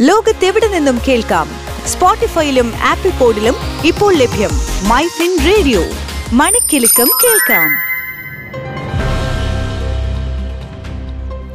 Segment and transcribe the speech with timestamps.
[0.00, 1.48] ലോകത്തെവിടെ നിന്നും കേൾക്കാം?
[1.86, 3.54] സ്പോട്ടിഫൈയിലും ആപ്പിൾ പോഡിലും
[3.86, 4.50] ഇപ്പോൾ ലഭ്യം
[4.88, 5.80] മൈ ഫിൻ റേഡിയോ.
[6.32, 7.70] മണിക്കെലക്കം കേൾക്കാം.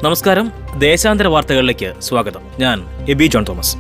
[0.03, 0.51] നമസ്കാരം.
[0.77, 2.41] ദേശാന്തര വാർത്തകളിലേക്ക് സ്വാഗതം.
[2.59, 3.77] ഞാൻ എബി ജോൺ തോമസ്.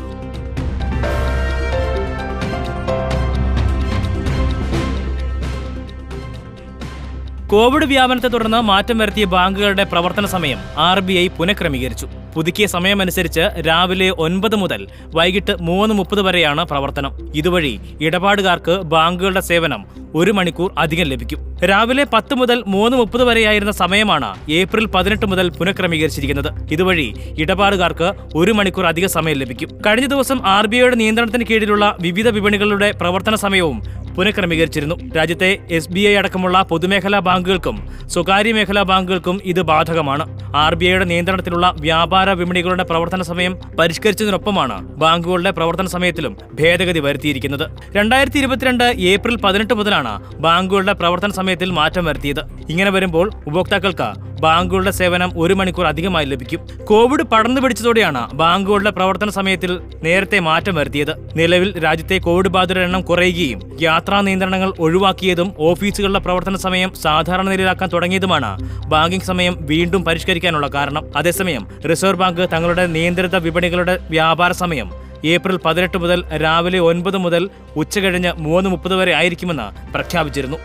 [7.51, 12.07] കോവിഡ് വ്യാപനത്തെ തുടർന്ന് മാറ്റം വരുത്തിയ ബാങ്കുകളുടെ പ്രവർത്തന സമയം ആർ ബി ഐ പുനഃക്രമീകരിച്ചു.
[12.35, 17.11] പുതുക്കിയ സമയമനുസരിച്ച് രാവിലെ ഒൻപത് മുതൽ വൈകിട്ട് മൂന്ന് മുപ്പത് വരെയാണ് പ്രവർത്തനം.
[17.35, 19.81] ഇതുവഴി ഇടപാടുകാർക്ക് ബാങ്കുകളുടെ സേവനം
[20.15, 21.39] ഒരു മണിക്കൂർ അധികം ലഭിക്കും.
[21.69, 26.49] രാവിലെ പത്ത് മുതൽ മൂന്ന് മുപ്പത് വരെയായിരുന്ന സമയമാണ് ഏപ്രിൽ പതിനെട്ട് മുതൽ പുനഃക്രമീകരിച്ചിരിക്കുന്നത്.
[26.71, 27.07] ഇതുവഴി
[27.43, 29.69] ഇടപാടുകാർക്ക് ഒരു മണിക്കൂർ അധിക സമയം ലഭിക്കും.
[29.87, 33.79] കഴിഞ്ഞ ദിവസം ആർ ബി ഐയുടെ നിയന്ത്രണത്തിന് കീഴിലുള്ള വിവിധ വിപണികളുടെ പ്രവർത്തന സമയവും
[34.17, 34.95] പുനഃക്രമീകരിച്ചിരുന്നു.
[35.17, 37.77] രാജ്യത്തെ എസ് ബി ഐ അടക്കമുള്ള പൊതുമേഖലാ ബാങ്കുകൾക്കും
[38.07, 40.25] സ്വകാര്യ മേഖലാ ബാങ്കുകൾക്കും ഇത് ബാധകമാണ്.
[40.55, 47.65] ആർ ബി ഐയുടെ നിയന്ത്രണത്തിലുള്ള വ്യാപാര വിപണികളുടെ പ്രവർത്തന സമയം പരിഷ്കരിച്ചതിനൊപ്പമാണ് ബാങ്കുകളുടെ പ്രവർത്തന സമയത്തിലും ഭേദഗതി വരുത്തിയിരിക്കുന്നത്.
[47.95, 52.43] രണ്ടായിരത്തി ഇരുപത്തിരണ്ട് ഏപ്രിൽ പതിനെട്ട് മുതലാണ് ബാങ്കുകളുടെ പ്രവർത്തന സമയത്തിൽ മാറ്റം വരുത്തിയത്.
[52.69, 54.09] ഇങ്ങനെ വരുമ്പോൾ ഉപഭോക്താക്കൾക്ക്
[54.41, 56.61] ബാങ്കുകളുടെ സേവനം ഒരു മണിക്കൂർ അധികമായി ലഭിക്കും.
[56.85, 59.71] കോവിഡ് പടർന്നു പിടിച്ചതോടെയാണ് ബാങ്കുകളുടെ പ്രവർത്തന സമയത്തിൽ
[60.03, 61.13] നേരത്തെ മാറ്റം വരുത്തിയത്.
[61.35, 68.51] നിലവിൽ രാജ്യത്തെ കോവിഡ് ബാധിതരുടെ എണ്ണം കുറയുകയും യാത്രാ നിയന്ത്രണങ്ങൾ ഒഴിവാക്കിയതും ഓഫീസുകളുടെ പ്രവർത്തന സമയം സാധാരണ നിലയിലാക്കാൻ തുടങ്ങിയതുമാണ്.
[68.87, 71.05] ബാങ്കിംഗ് സമയം വീണ്ടും പരിഷ്കരിക്കാനുള്ള കാരണം.
[71.15, 74.89] അതേസമയം റിസർവ് ബാങ്ക് തങ്ങളുടെ നിയന്ത്രിത വിപണികളുടെ വ്യാപാര സമയം
[75.25, 80.57] ഏപ്രിൽ പതിനെട്ട് മുതൽ രാവിലെ ഒൻപത് മുതൽ ഉച്ചകഴിഞ്ഞ് മൂന്ന് മുപ്പത് വരെ ആയിരിക്കുമെന്ന് പ്രഖ്യാപിച്ചിരുന്നു.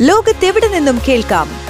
[0.00, 1.69] ലോകത്തെവിടെ നിന്നും കേൾക്കാം?